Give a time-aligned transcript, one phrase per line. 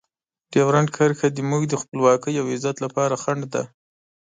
[0.51, 3.63] ډیورنډ کرښه زموږ د خپلواکۍ او عزت لپاره خنډ دی.